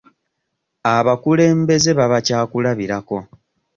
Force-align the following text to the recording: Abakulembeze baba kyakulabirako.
Abakulembeze 0.95 1.89
baba 1.99 2.19
kyakulabirako. 2.27 3.17